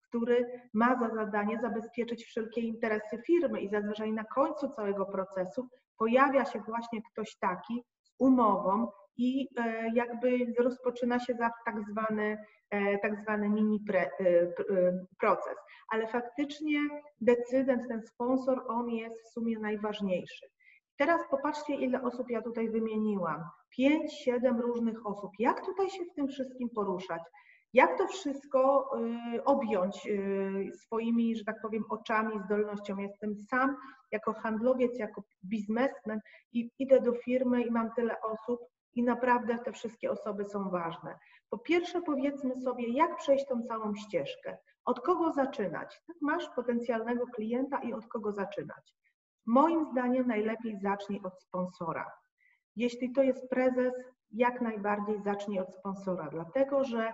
który 0.10 0.62
ma 0.74 1.00
za 1.00 1.15
zadanie 1.15 1.60
zabezpieczyć 1.62 2.25
wszelkie 2.25 2.62
interesy 2.62 3.22
firmy 3.27 3.62
i 3.62 3.70
zazwyczaj 3.70 4.13
na 4.13 4.24
końcu 4.24 4.70
całego 4.70 5.06
procesu 5.06 5.68
pojawia 5.98 6.46
się 6.46 6.60
właśnie 6.60 7.01
ktoś 7.12 7.36
taki 7.36 7.84
umową 8.20 8.91
i 9.17 9.48
e, 9.58 9.89
jakby 9.96 10.53
rozpoczyna 10.60 11.20
się 11.20 11.36
tak 11.65 11.82
zwany 11.91 12.38
E, 12.74 12.98
tak 12.98 13.22
zwany 13.22 13.50
mini 13.50 13.79
pre, 13.79 14.01
e, 14.01 14.10
proces. 15.20 15.58
Ale 15.89 16.08
faktycznie 16.08 16.79
decydent, 17.22 17.88
ten 17.88 18.01
sponsor, 18.01 18.63
on 18.67 18.89
jest 18.89 19.15
w 19.24 19.34
sumie 19.34 19.60
najważniejszy. 19.60 20.46
Teraz 20.98 21.22
popatrzcie, 21.32 21.75
ile 21.75 22.01
osób 22.01 22.29
ja 22.29 22.41
tutaj 22.41 22.70
wymieniłam. 22.70 23.43
Pięć, 23.70 24.13
siedem 24.13 24.62
różnych 24.62 25.08
osób. 25.08 25.32
Jak 25.39 25.65
tutaj 25.65 25.89
się 25.89 26.03
w 26.05 26.15
tym 26.15 26.27
wszystkim 26.27 26.70
poruszać? 26.70 27.22
Jak 27.74 27.98
to 27.98 28.08
wszystko 28.08 28.92
objąć 29.46 30.08
swoimi, 30.74 31.36
że 31.36 31.44
tak 31.44 31.62
powiem, 31.62 31.84
oczami, 31.89 32.39
zdolnością? 32.39 32.98
Jestem 32.98 33.36
sam 33.36 33.77
jako 34.12 34.34
handlowiec, 34.34 35.00
jako 35.00 35.24
biznesmen 35.46 36.20
i 36.51 36.72
idę 36.80 37.01
do 37.01 37.13
firmy 37.13 37.62
i 37.62 37.72
mam 37.72 37.92
tyle 37.92 38.22
osób 38.22 38.60
i 38.96 39.03
naprawdę 39.03 39.60
te 39.60 39.72
wszystkie 39.72 40.12
osoby 40.12 40.46
są 40.46 40.70
ważne. 40.70 41.20
Po 41.50 41.58
pierwsze, 41.58 42.01
powiedzmy 42.01 42.56
sobie, 42.56 42.88
jak 42.88 43.18
przejść 43.18 43.48
tą 43.48 43.63
całą 43.63 43.96
ścieżkę. 43.96 44.58
Od 44.86 45.00
kogo 45.00 45.32
zaczynać? 45.32 46.01
Tak, 46.08 46.18
masz 46.22 46.50
potencjalnego 46.56 47.25
klienta 47.27 47.77
i 47.77 47.94
od 47.94 48.08
kogo 48.08 48.32
zaczynać? 48.32 48.96
Moim 49.46 49.86
zdaniem 49.86 50.27
najlepiej 50.27 50.77
zacznij 50.77 51.22
od 51.24 51.42
sponsora. 51.42 52.12
Jeśli 52.75 53.13
to 53.13 53.24
jest 53.24 53.50
prezes, 53.50 53.94
jak 54.32 54.62
najbardziej 54.62 55.22
zacznij 55.22 55.60
od 55.60 55.75
sponsora, 55.75 56.30
dlatego 56.32 56.84
że 56.84 57.13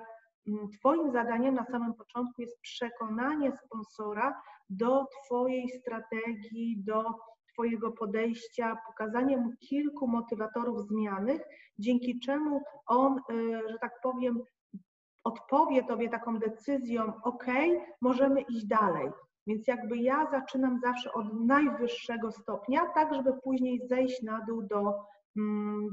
Twoim 0.80 1.12
zadaniem 1.12 1.56
na 1.56 1.66
samym 1.66 1.94
początku 1.94 2.42
jest 2.42 2.62
przekonanie 2.62 3.52
sponsora 3.66 4.42
do 4.70 5.06
Twojej 5.26 5.70
strategii, 5.70 6.84
do 6.84 7.04
Twojego 7.54 7.92
podejścia, 7.92 8.78
pokazanie 8.88 9.38
mu 9.38 9.52
kilku 9.60 10.08
motywatorów 10.08 10.88
zmiany, 10.88 11.40
dzięki 11.80 12.20
czemu 12.20 12.62
on, 12.88 13.18
y, 13.32 13.70
że 13.70 13.80
tak 13.80 14.02
powiem, 14.04 14.44
odpowie 15.24 15.84
Tobie 15.84 16.10
taką 16.10 16.40
decyzją, 16.40 17.14
OK, 17.24 17.46
możemy 18.02 18.42
iść 18.42 18.66
dalej. 18.66 19.10
Więc 19.48 19.68
jakby 19.68 19.98
ja 19.98 20.28
zaczynam 20.32 20.80
zawsze 20.80 21.14
od 21.14 21.34
najwyższego 21.34 22.32
stopnia, 22.32 22.86
tak 22.86 23.14
żeby 23.14 23.34
później 23.44 23.88
zejść 23.88 24.22
na 24.22 24.46
dół 24.48 24.62
do, 24.62 25.06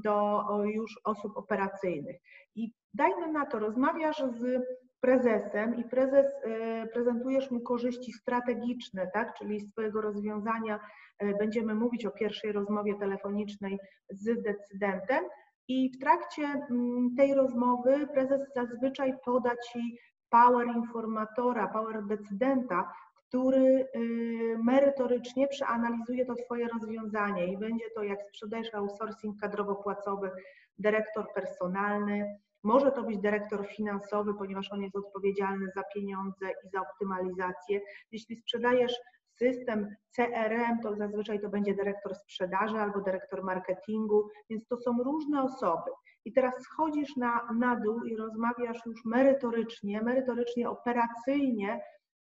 do 0.05 0.45
już 0.65 1.01
osób 1.05 1.37
operacyjnych. 1.37 2.17
I 2.55 2.71
Dajmy 2.97 3.33
na 3.33 3.47
to, 3.47 3.59
rozmawiasz 3.59 4.23
z 4.39 4.63
prezesem 5.01 5.77
i 5.77 5.85
prezes 5.85 6.27
e, 6.45 6.87
prezentujesz 6.87 7.51
mu 7.51 7.61
korzyści 7.61 8.13
strategiczne, 8.13 9.11
tak? 9.15 9.35
czyli 9.39 9.61
swojego 9.61 10.01
rozwiązania 10.01 10.81
e, 11.19 11.35
będziemy 11.35 11.75
mówić 11.75 12.07
o 12.07 12.11
pierwszej 12.11 12.53
rozmowie 12.53 12.95
telefonicznej 13.01 13.79
z 14.11 14.43
decydentem 14.43 15.25
i 15.69 15.91
w 15.97 15.99
trakcie 15.99 16.43
mm, 16.43 17.15
tej 17.17 17.35
rozmowy 17.35 18.09
prezes 18.15 18.41
zazwyczaj 18.55 19.15
poda 19.25 19.51
Ci 19.73 19.99
power 20.31 20.67
informatora, 20.77 21.69
power 21.69 22.07
decydenta, 22.07 22.93
który 23.37 23.89
y, 23.97 24.59
merytorycznie 24.65 25.49
przeanalizuje 25.49 26.27
to 26.27 26.35
Twoje 26.35 26.69
rozwiązanie 26.69 27.47
i 27.53 27.59
będzie 27.59 27.85
to, 27.95 28.03
jak 28.03 28.23
sprzedajesz 28.23 28.75
outsourcing 28.75 29.41
kadrowo-płacowy, 29.41 30.31
dyrektor 30.79 31.27
personalny, 31.35 32.39
może 32.63 32.93
to 32.93 33.03
być 33.03 33.19
dyrektor 33.19 33.67
finansowy, 33.67 34.35
ponieważ 34.35 34.73
on 34.73 34.83
jest 34.83 34.97
odpowiedzialny 34.97 35.67
za 35.75 35.83
pieniądze 35.95 36.47
i 36.65 36.69
za 36.69 36.81
optymalizację. 36.81 37.81
Jeśli 38.13 38.37
sprzedajesz 38.37 38.95
system 39.39 39.89
CRM, 40.17 40.81
to 40.83 40.97
zazwyczaj 40.97 41.41
to 41.41 41.49
będzie 41.49 41.75
dyrektor 41.75 42.15
sprzedaży 42.15 42.79
albo 42.79 43.01
dyrektor 43.01 43.45
marketingu, 43.45 44.29
więc 44.51 44.67
to 44.67 44.77
są 44.77 45.03
różne 45.03 45.43
osoby. 45.43 45.91
I 46.25 46.33
teraz 46.33 46.63
schodzisz 46.63 47.17
na, 47.17 47.49
na 47.59 47.81
dół 47.81 48.05
i 48.05 48.17
rozmawiasz 48.17 48.87
już 48.87 49.05
merytorycznie, 49.05 50.03
merytorycznie, 50.03 50.71
operacyjnie, 50.71 51.81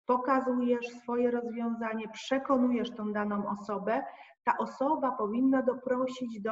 pokazujesz 0.06 0.88
swoje 0.88 1.32
rozwiązanie, 1.32 2.10
przekonujesz 2.14 2.92
tą 2.92 3.14
daną 3.14 3.50
osobę. 3.50 4.04
Ta 4.44 4.58
osoba 4.58 5.12
powinna 5.12 5.62
doprosić 5.62 6.42
do 6.42 6.52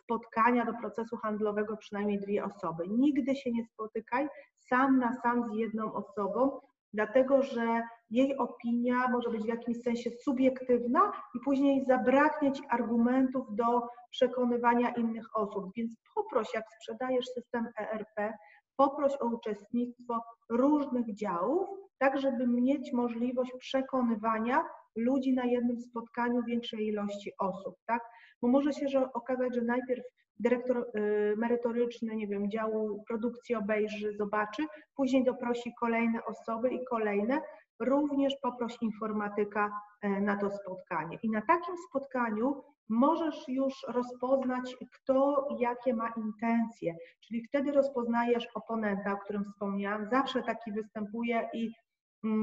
spotkania, 0.00 0.64
do 0.64 0.74
procesu 0.74 1.16
handlowego 1.16 1.76
przynajmniej 1.76 2.20
dwie 2.20 2.44
osoby. 2.44 2.84
Nigdy 2.88 3.36
się 3.36 3.52
nie 3.52 3.64
spotykaj 3.64 4.28
sam 4.56 4.98
na 4.98 5.12
sam 5.12 5.50
z 5.50 5.54
jedną 5.54 5.92
osobą, 5.92 6.60
dlatego 6.92 7.42
że 7.42 7.82
jej 8.10 8.36
opinia 8.38 9.08
może 9.08 9.30
być 9.30 9.42
w 9.42 9.48
jakimś 9.48 9.82
sensie 9.82 10.10
subiektywna 10.10 11.12
i 11.34 11.40
później 11.44 11.84
zabraknie 11.84 12.52
Ci 12.52 12.62
argumentów 12.68 13.46
do 13.50 13.88
przekonywania 14.10 14.90
innych 14.90 15.36
osób. 15.36 15.70
Więc 15.76 15.96
poproś, 16.14 16.54
jak 16.54 16.64
sprzedajesz 16.72 17.26
system 17.26 17.68
ERP, 17.78 18.32
poproś 18.76 19.12
o 19.20 19.26
uczestnictwo 19.26 20.20
różnych 20.50 21.14
działów, 21.14 21.68
tak 21.98 22.20
żeby 22.20 22.46
mieć 22.46 22.92
możliwość 22.92 23.52
przekonywania 23.58 24.64
ludzi 24.96 25.34
na 25.34 25.44
jednym 25.44 25.80
spotkaniu 25.80 26.42
większej 26.42 26.86
ilości 26.86 27.32
osób, 27.38 27.76
tak? 27.86 28.02
Bo 28.42 28.48
może 28.48 28.72
się 28.72 28.88
że 28.88 29.12
okazać, 29.12 29.54
że 29.54 29.62
najpierw 29.62 30.04
dyrektor 30.40 30.90
y, 30.96 31.34
merytoryczny, 31.36 32.16
nie 32.16 32.26
wiem, 32.26 32.50
działu 32.50 33.04
produkcji 33.08 33.54
obejrzy, 33.54 34.12
zobaczy, 34.12 34.66
później 34.96 35.24
doprosi 35.24 35.72
kolejne 35.80 36.24
osoby 36.24 36.70
i 36.70 36.84
kolejne, 36.84 37.40
również 37.80 38.34
poproś 38.42 38.76
informatyka 38.82 39.72
e, 40.02 40.20
na 40.20 40.36
to 40.36 40.50
spotkanie. 40.50 41.18
I 41.22 41.30
na 41.30 41.40
takim 41.40 41.74
spotkaniu 41.88 42.62
możesz 42.88 43.48
już 43.48 43.74
rozpoznać, 43.88 44.76
kto 44.92 45.48
jakie 45.58 45.94
ma 45.94 46.12
intencje, 46.16 46.96
czyli 47.20 47.44
wtedy 47.48 47.72
rozpoznajesz 47.72 48.48
oponenta, 48.54 49.12
o 49.12 49.16
którym 49.16 49.44
wspomniałam. 49.44 50.06
Zawsze 50.06 50.42
taki 50.42 50.72
występuje 50.72 51.48
i 51.54 51.72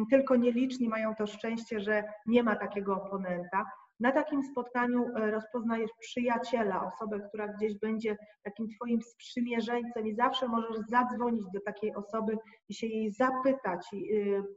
tylko 0.10 0.36
nieliczni 0.36 0.90
mają 0.90 1.16
to 1.16 1.28
szczęście, 1.28 1.80
że 1.80 2.04
nie 2.26 2.44
ma 2.44 2.56
takiego 2.56 2.96
oponenta. 2.96 3.66
Na 4.02 4.12
takim 4.12 4.44
spotkaniu 4.44 5.06
e, 5.16 5.32
rozpoznajesz 5.32 5.92
przyjaciela, 6.00 6.92
osobę, 6.94 7.20
która 7.20 7.48
gdzieś 7.48 7.80
będzie 7.80 8.18
takim 8.44 8.68
Twoim 8.70 9.02
sprzymierzeńcem 9.02 10.08
i 10.08 10.16
zawsze 10.16 10.48
możesz 10.48 10.78
zadzwonić 10.90 11.44
do 11.54 11.62
takiej 11.66 11.96
osoby 11.96 12.38
i 12.70 12.74
się 12.74 12.88
jej 12.88 13.12
zapytać 13.12 13.88
e, 13.94 13.98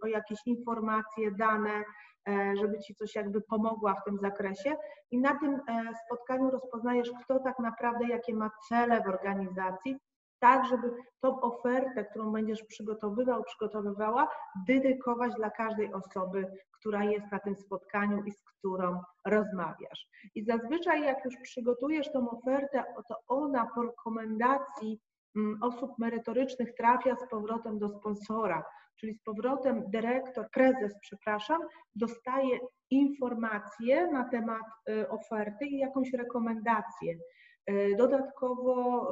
o 0.02 0.06
jakieś 0.06 0.38
informacje, 0.46 1.30
dane, 1.38 1.84
e, 2.28 2.52
żeby 2.56 2.78
Ci 2.78 2.94
coś 2.94 3.14
jakby 3.14 3.40
pomogła 3.40 3.94
w 3.94 4.04
tym 4.04 4.18
zakresie. 4.18 4.76
I 5.10 5.18
na 5.18 5.38
tym 5.38 5.60
spotkaniu 6.06 6.50
rozpoznajesz, 6.50 7.10
kto 7.24 7.38
tak 7.38 7.58
naprawdę, 7.58 8.08
jakie 8.08 8.34
ma 8.34 8.50
cele 8.68 9.02
w 9.02 9.08
organizacji, 9.08 9.96
tak, 10.44 10.66
żeby 10.66 10.90
tą 11.20 11.40
ofertę, 11.40 12.04
którą 12.04 12.32
będziesz 12.32 12.62
przygotowywał, 12.62 13.44
przygotowywała, 13.44 14.28
dedykować 14.68 15.34
dla 15.34 15.50
każdej 15.50 15.92
osoby, 15.92 16.46
która 16.72 17.04
jest 17.04 17.32
na 17.32 17.38
tym 17.38 17.56
spotkaniu 17.56 18.22
i 18.24 18.32
z 18.32 18.42
którą 18.42 19.00
rozmawiasz. 19.26 20.06
I 20.34 20.44
zazwyczaj, 20.44 21.02
jak 21.02 21.24
już 21.24 21.34
przygotujesz 21.42 22.12
tą 22.12 22.30
ofertę, 22.30 22.84
to 23.08 23.16
ona 23.28 23.68
po 23.74 23.82
rekomendacji 23.82 25.00
mm, 25.36 25.62
osób 25.62 25.98
merytorycznych 25.98 26.74
trafia 26.74 27.16
z 27.16 27.28
powrotem 27.30 27.78
do 27.78 27.88
sponsora, 27.88 28.64
czyli 29.00 29.14
z 29.14 29.22
powrotem 29.22 29.82
dyrektor, 29.90 30.46
prezes, 30.52 30.92
przepraszam, 31.00 31.60
dostaje 31.94 32.58
informacje 32.90 34.06
na 34.12 34.28
temat 34.28 34.66
y, 34.88 35.08
oferty 35.08 35.66
i 35.66 35.78
jakąś 35.78 36.12
rekomendację. 36.12 37.14
E, 37.66 37.96
dodatkowo 37.96 39.08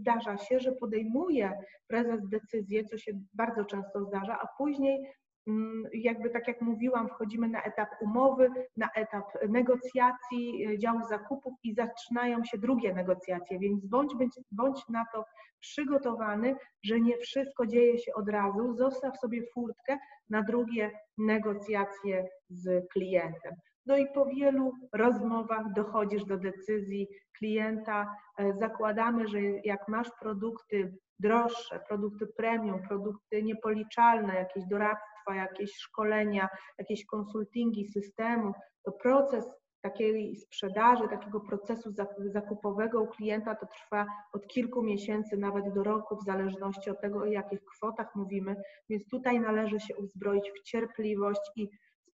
zdarza 0.00 0.36
się, 0.36 0.60
że 0.60 0.72
podejmuje 0.72 1.52
prezes 1.86 2.28
decyzję, 2.28 2.84
co 2.84 2.98
się 2.98 3.12
bardzo 3.34 3.64
często 3.64 4.04
zdarza, 4.04 4.38
a 4.40 4.46
później 4.58 5.10
mm, 5.46 5.84
jakby 5.92 6.30
tak 6.30 6.48
jak 6.48 6.60
mówiłam, 6.60 7.08
wchodzimy 7.08 7.48
na 7.48 7.62
etap 7.62 7.88
umowy, 8.00 8.50
na 8.76 8.88
etap 8.94 9.24
negocjacji, 9.48 10.66
e, 10.66 10.78
działu 10.78 11.00
zakupów 11.08 11.54
i 11.62 11.74
zaczynają 11.74 12.44
się 12.44 12.58
drugie 12.58 12.94
negocjacje, 12.94 13.58
więc 13.58 13.86
bądź, 13.86 14.14
bądź, 14.14 14.34
bądź 14.52 14.88
na 14.88 15.04
to 15.12 15.24
przygotowany, 15.60 16.56
że 16.82 17.00
nie 17.00 17.18
wszystko 17.18 17.66
dzieje 17.66 17.98
się 17.98 18.14
od 18.14 18.28
razu, 18.28 18.74
zostaw 18.74 19.18
sobie 19.18 19.42
furtkę 19.54 19.98
na 20.30 20.42
drugie 20.42 20.90
negocjacje 21.18 22.28
z 22.48 22.88
klientem. 22.92 23.54
No 23.88 23.96
i 23.96 24.06
po 24.06 24.26
wielu 24.26 24.72
rozmowach 24.92 25.72
dochodzisz 25.72 26.24
do 26.24 26.36
decyzji 26.36 27.08
klienta. 27.38 28.16
E, 28.38 28.52
zakładamy, 28.52 29.28
że 29.28 29.40
jak 29.64 29.88
masz 29.88 30.10
produkty 30.20 30.98
droższe, 31.18 31.80
produkty 31.88 32.26
premium, 32.26 32.82
produkty 32.88 33.42
niepoliczalne, 33.42 34.34
jakieś 34.34 34.64
doradztwa, 34.64 35.34
jakieś 35.34 35.70
szkolenia, 35.74 36.48
jakieś 36.78 37.06
konsultingi 37.06 37.88
systemu, 37.88 38.52
to 38.84 38.92
proces 38.92 39.44
takiej 39.80 40.36
sprzedaży, 40.36 41.08
takiego 41.08 41.40
procesu 41.40 41.90
zakupowego 42.24 43.02
u 43.02 43.06
klienta 43.06 43.54
to 43.54 43.66
trwa 43.66 44.06
od 44.32 44.46
kilku 44.46 44.82
miesięcy, 44.82 45.36
nawet 45.36 45.74
do 45.74 45.82
roku, 45.82 46.16
w 46.16 46.24
zależności 46.24 46.90
od 46.90 47.00
tego, 47.00 47.18
o 47.18 47.26
jakich 47.26 47.64
kwotach 47.64 48.14
mówimy, 48.14 48.56
więc 48.88 49.08
tutaj 49.08 49.40
należy 49.40 49.80
się 49.80 49.96
uzbroić 49.96 50.50
w 50.50 50.62
cierpliwość 50.62 51.40
i 51.56 51.68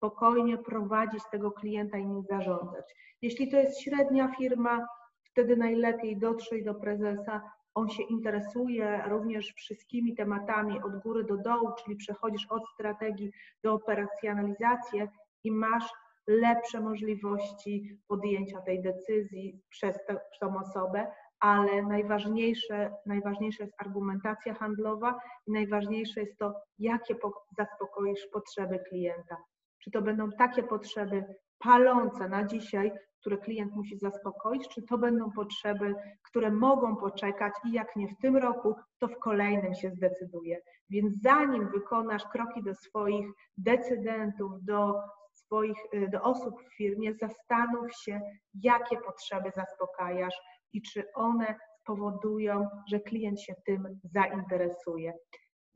spokojnie 0.02 0.58
prowadzić 0.58 1.22
tego 1.30 1.50
klienta 1.50 1.98
i 1.98 2.06
nim 2.06 2.22
zarządzać. 2.22 2.94
Jeśli 3.22 3.50
to 3.50 3.56
jest 3.56 3.80
średnia 3.80 4.28
firma, 4.38 4.86
wtedy 5.24 5.56
najlepiej 5.56 6.16
dotrzeć 6.16 6.64
do 6.64 6.74
prezesa. 6.74 7.42
On 7.74 7.88
się 7.88 8.02
interesuje 8.02 9.02
również 9.08 9.52
wszystkimi 9.56 10.14
tematami 10.14 10.82
od 10.82 11.02
góry 11.02 11.24
do 11.24 11.36
dołu, 11.36 11.68
czyli 11.84 11.96
przechodzisz 11.96 12.46
od 12.50 12.62
strategii 12.74 13.32
do 13.64 13.72
operacjonalizacji 13.72 15.00
i 15.44 15.50
masz 15.50 15.90
lepsze 16.26 16.80
możliwości 16.80 17.98
podjęcia 18.08 18.60
tej 18.60 18.82
decyzji 18.82 19.60
przez 19.70 19.98
tą 20.40 20.58
osobę, 20.58 21.06
ale 21.40 21.82
najważniejsze, 21.82 22.94
najważniejsza 23.06 23.64
jest 23.64 23.76
argumentacja 23.78 24.54
handlowa 24.54 25.18
i 25.46 25.52
najważniejsze 25.52 26.20
jest 26.20 26.38
to, 26.38 26.54
jakie 26.78 27.14
zaspokoisz 27.58 28.26
potrzeby 28.32 28.78
klienta. 28.88 29.36
Czy 29.84 29.90
to 29.90 30.02
będą 30.02 30.30
takie 30.30 30.62
potrzeby 30.62 31.24
palące 31.58 32.28
na 32.28 32.44
dzisiaj, 32.44 32.92
które 33.20 33.38
klient 33.38 33.72
musi 33.74 33.98
zaspokoić, 33.98 34.68
czy 34.68 34.82
to 34.82 34.98
będą 34.98 35.30
potrzeby, 35.30 35.94
które 36.22 36.50
mogą 36.50 36.96
poczekać 36.96 37.52
i 37.64 37.72
jak 37.72 37.96
nie 37.96 38.08
w 38.08 38.16
tym 38.16 38.36
roku, 38.36 38.74
to 38.98 39.08
w 39.08 39.18
kolejnym 39.18 39.74
się 39.74 39.90
zdecyduje. 39.90 40.60
Więc 40.90 41.22
zanim 41.22 41.68
wykonasz 41.68 42.24
kroki 42.24 42.62
do 42.62 42.74
swoich 42.74 43.26
decydentów, 43.58 44.52
do 44.64 44.94
swoich, 45.34 45.78
y, 45.94 46.08
do 46.08 46.22
osób 46.22 46.62
w 46.62 46.76
firmie, 46.76 47.14
zastanów 47.14 47.92
się, 47.92 48.20
jakie 48.54 48.96
potrzeby 48.96 49.52
zaspokajasz 49.56 50.34
i 50.72 50.82
czy 50.82 51.12
one 51.14 51.54
spowodują, 51.80 52.68
że 52.88 53.00
klient 53.00 53.40
się 53.40 53.54
tym 53.66 54.00
zainteresuje. 54.04 55.12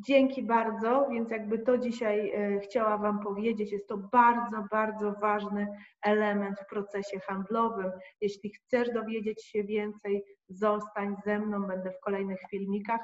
Dzięki 0.00 0.42
bardzo, 0.42 1.08
więc 1.10 1.30
jakby 1.30 1.58
to 1.58 1.78
dzisiaj 1.78 2.30
e, 2.30 2.60
chciała 2.60 2.98
Wam 2.98 3.20
powiedzieć, 3.20 3.72
jest 3.72 3.88
to 3.88 3.96
bardzo, 3.96 4.64
bardzo 4.70 5.12
ważny 5.12 5.68
element 6.02 6.60
w 6.60 6.66
procesie 6.66 7.20
handlowym. 7.20 7.90
Jeśli 8.20 8.50
chcesz 8.50 8.90
dowiedzieć 8.90 9.44
się 9.44 9.64
więcej, 9.64 10.24
zostań 10.48 11.16
ze 11.24 11.38
mną, 11.38 11.62
będę 11.66 11.90
w 11.90 12.00
kolejnych 12.00 12.40
filmikach 12.50 13.00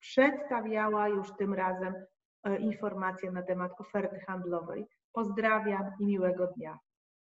przedstawiała 0.00 1.08
już 1.08 1.36
tym 1.38 1.54
razem 1.54 1.94
e, 2.44 2.56
informacje 2.56 3.32
na 3.32 3.42
temat 3.42 3.80
oferty 3.80 4.20
handlowej. 4.20 4.86
Pozdrawiam 5.12 5.90
i 6.00 6.06
miłego 6.06 6.46
dnia. 6.46 6.78